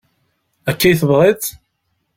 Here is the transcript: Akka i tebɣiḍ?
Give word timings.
Akka 0.69 0.85
i 0.89 0.93
tebɣiḍ? 0.99 1.41